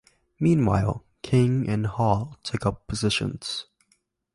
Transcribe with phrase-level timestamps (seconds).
[0.39, 3.67] Meanwhile, King and Hall took up positions.